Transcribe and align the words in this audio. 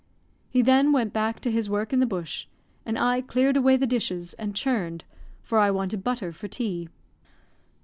He 0.49 0.63
then 0.63 0.91
went 0.91 1.13
back 1.13 1.39
to 1.41 1.51
his 1.51 1.69
work 1.69 1.93
in 1.93 1.99
the 1.99 2.07
bush, 2.07 2.47
and 2.87 2.97
I 2.97 3.21
cleared 3.21 3.55
away 3.55 3.77
the 3.77 3.85
dishes, 3.85 4.33
and 4.33 4.55
churned, 4.55 5.03
for 5.43 5.59
I 5.59 5.69
wanted 5.69 6.03
butter 6.03 6.31
for 6.33 6.47
tea. 6.47 6.89